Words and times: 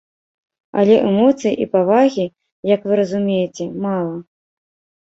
Але 0.83 0.95
эмоцый 1.09 1.53
і 1.65 1.69
павагі, 1.73 2.25
як 2.75 2.81
вы 2.89 2.93
разумееце, 3.03 3.71
мала. 3.87 4.15